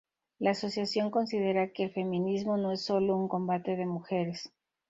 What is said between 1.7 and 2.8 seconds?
que "el feminismo no